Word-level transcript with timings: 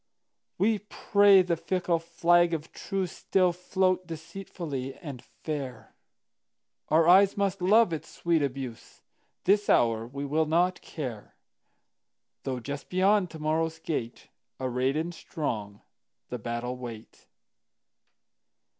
We 0.57 0.79
pray 0.79 1.43
the 1.43 1.55
fickle 1.55 1.99
flag 1.99 2.55
of 2.55 2.71
truceStill 2.71 3.53
float 3.53 4.07
deceitfully 4.07 4.95
and 4.95 5.21
fair; 5.21 5.93
Our 6.89 7.07
eyes 7.07 7.37
must 7.37 7.61
love 7.61 7.93
its 7.93 8.09
sweet 8.09 8.41
abuse; 8.41 9.03
This 9.43 9.69
hour 9.69 10.07
we 10.07 10.25
will 10.25 10.47
not 10.47 10.81
care, 10.81 11.35
Though 12.45 12.59
just 12.59 12.89
beyond 12.89 13.29
to 13.29 13.37
morrow's 13.37 13.77
gate, 13.77 14.29
Arrayed 14.59 14.97
and 14.97 15.13
strong, 15.13 15.81
the 16.29 16.39
battle 16.39 16.77
wait. 16.77 17.27